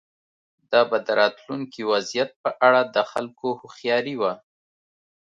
[0.71, 4.33] دا به د راتلونکي وضعیت په اړه د خلکو هوښیاري وه.